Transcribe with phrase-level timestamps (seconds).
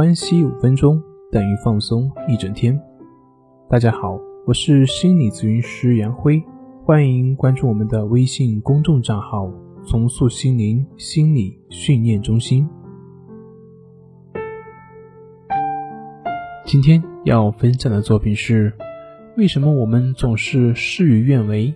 [0.00, 0.98] 关系五分钟
[1.30, 2.80] 等于放松一整天。
[3.68, 6.42] 大家好，我是心理咨询师杨辉，
[6.86, 9.52] 欢迎关注我们的微信公众账号
[9.84, 12.66] “重塑心灵心理训练中心”。
[16.64, 18.72] 今天要分享的作品是：
[19.36, 21.74] 为什么我们总是事与愿违？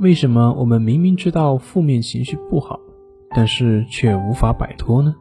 [0.00, 2.78] 为什么我们明明知道负面情绪不好，
[3.34, 5.14] 但是却无法摆脱呢？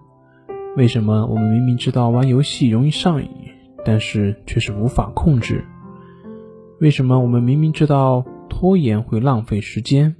[0.77, 3.29] 为什么我们明明知道玩游戏容易上瘾，
[3.83, 5.65] 但是却是无法控制？
[6.79, 10.15] 为什么我们明明知道拖延会浪费时间，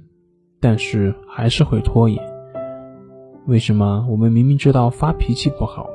[0.60, 2.22] 但是还是会拖延？
[3.46, 5.86] 为什么我们明明知道发脾气不好，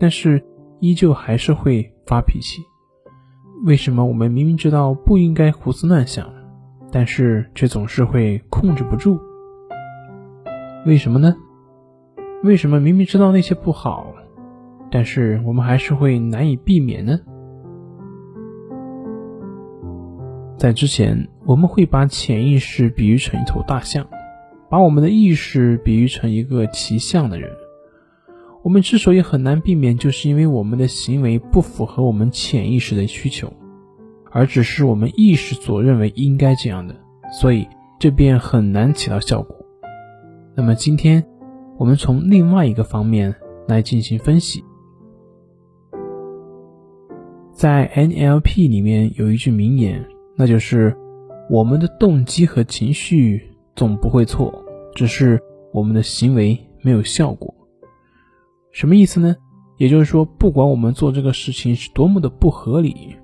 [0.00, 0.42] 但是
[0.80, 2.62] 依旧还是会发脾气？
[3.64, 6.26] 为什么我们明明知道不应该胡思乱想，
[6.90, 9.20] 但是却总是会控制不住？
[10.88, 11.36] 为什么呢？
[12.42, 14.06] 为什么明明知道那些不好，
[14.90, 17.20] 但是我们还是会难以避免呢？
[20.56, 24.06] 在之前，我们会把潜意识比喻成一头大象。
[24.70, 27.50] 把我们的意识比喻成一个骑象的人，
[28.62, 33.52] 我们之所以很难避免，就是因为我们的行为不符合我们潜意识的需求，
[34.30, 36.96] 而只是我们意识所认为应该这样的，
[37.30, 39.54] 所以这便很难起到效果。
[40.58, 41.24] 那么今天，
[41.76, 43.32] 我们从另外一个方面
[43.68, 44.64] 来进行分析。
[47.52, 50.04] 在 NLP 里面有一句名言，
[50.36, 50.96] 那就是
[51.48, 53.40] 我们的动机和情绪。
[53.76, 54.52] 总不会错，
[54.96, 55.40] 只是
[55.72, 57.54] 我们的行为没有效果。
[58.72, 59.36] 什么意思呢？
[59.76, 63.14] 也就是说，不管我们做这个事情是多么的不合理，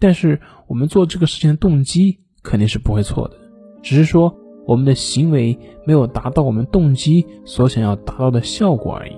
[0.00, 3.36] 但是我们做这个事情的动机肯定是不会错的，
[3.80, 9.16] 只是说我们的行为没有达到我们动机所想要达到的效果而已。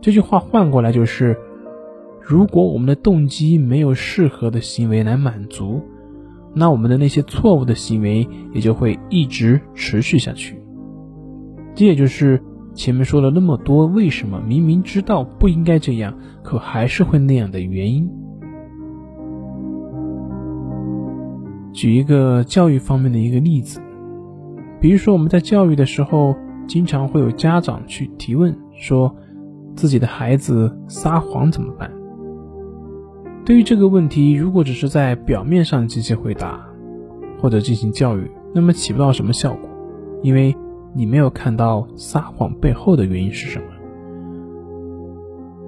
[0.00, 1.36] 这句话换过来就是：
[2.20, 5.80] 如果我们的动机没有适合的行为来满足。
[6.54, 10.60] 那我们的那些错误的行为也就会一直持续下去。
[11.74, 12.42] 这也就是
[12.74, 18.10] 前面说了那么多，为什么明明知道不应该这样，可还是会那样的原因。
[21.72, 23.80] 举一个教育方面的一个例子，
[24.80, 29.14] 比如说我们在教育的时候，经常会有家长去提问，说
[29.74, 31.90] 自己的孩子撒谎怎么办？
[33.44, 36.60] 对于这个问题，如果只是在表面上进行回答，
[37.40, 39.68] 或者进行教育，那么起不到什么效果，
[40.22, 40.54] 因为
[40.94, 43.64] 你没有看到撒谎背后的原因是什么。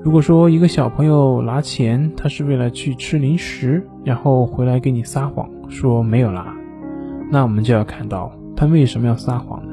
[0.02, 6.54] 如果说一个小朋友拿钱，他是为了去吃零食，然后回来给你撒谎说没有拿，
[7.30, 9.72] 那我们就要看到他为什么要撒谎呢？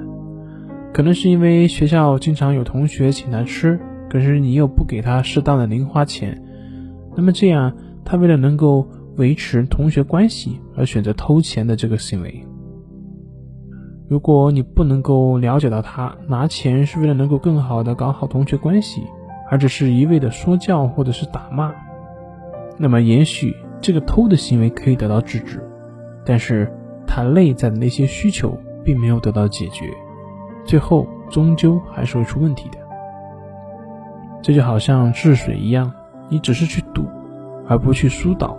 [0.94, 3.78] 可能是因为学校经常有同学请他吃，
[4.10, 6.42] 可是你又不给他适当的零花钱，
[7.14, 7.76] 那么这样。
[8.06, 8.88] 他为了能够
[9.18, 12.46] 维持同学关系而选择偷钱的这个行为，
[14.08, 19.02] 如果你不能够了解到他拿钱是为了能够更好的搞好同学关系，
[19.52, 21.74] 而只是一味的说教或者是打骂，
[22.78, 25.62] 那么也许这个偷的行为可以得到制止，
[26.26, 26.72] 但是
[27.06, 29.94] 他内在的那些需求并没有得到解决，
[30.64, 32.78] 最后终究还是会出问题的。
[34.42, 35.92] 这就好像治水一样，
[36.30, 37.04] 你只是去堵。
[37.70, 38.58] 而不去疏导，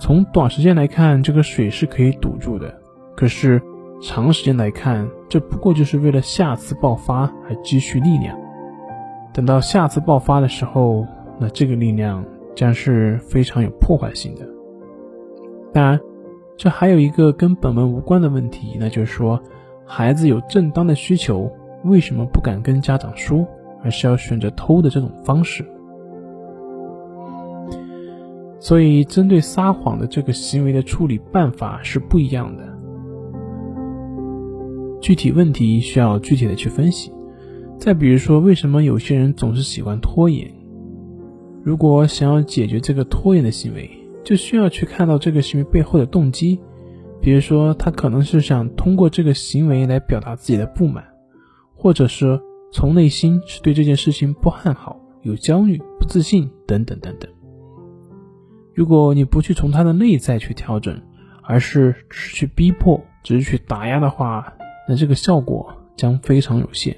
[0.00, 2.74] 从短时间来看，这个水是可以堵住的。
[3.16, 3.62] 可是
[4.02, 8.36] 长时间来看，这不过就是为了下次爆发而积蓄力量。
[9.32, 11.06] 等到下次爆发的时候，
[11.38, 12.24] 那这个力量
[12.56, 14.44] 将是非常有破坏性的。
[15.72, 16.00] 当然，
[16.56, 19.40] 这还有一个跟本文无关的问题，那就是说，
[19.92, 21.50] 孩子有正当的需求，
[21.82, 23.44] 为什么不敢跟家长说，
[23.82, 25.66] 而是要选择偷的这种方式？
[28.60, 32.62] 所以，针对撒谎的这个行为的处理办法是不一样的。
[35.00, 37.12] 具体问题需要具体的去分析。
[37.76, 40.48] 再比如说，为什么有些人总是喜欢拖延？
[41.64, 43.90] 如果想要解决这个拖延的行为，
[44.22, 46.60] 就需要去看到这个行为背后的动机。
[47.20, 51.04] 比如说，他可能是想通过这个行为来表达自己的不满，
[51.74, 52.40] 或者是
[52.72, 57.30] 从内心是对这件事情不看好、有焦虑、不自信等等等等。
[58.74, 60.98] 如果你不去从他的内在去调整，
[61.42, 64.54] 而是只是去逼迫，只是去打压的话，
[64.88, 66.96] 那这个效果将非常有限。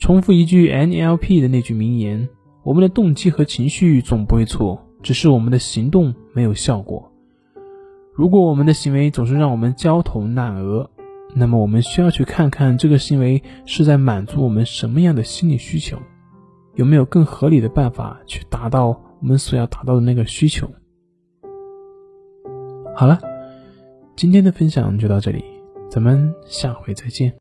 [0.00, 2.28] 重复一句 NLP 的那句名言：
[2.64, 7.12] 我们的动机和情绪总不会错，只是我们的行动没有效果。
[8.18, 10.90] 如果我们的行为总是让我们焦头烂额，
[11.36, 15.96] 那么我们需要去看看这个行为是在满足我们什么样的心理需求，
[16.74, 20.68] 有没有更合理的办法去达到我们所要达到的那个需求。
[22.96, 23.20] 好了，
[24.16, 25.44] 今天的分享就到这里，
[25.88, 27.32] 咱们下回再见。